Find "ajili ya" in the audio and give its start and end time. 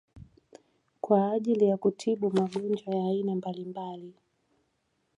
1.31-1.77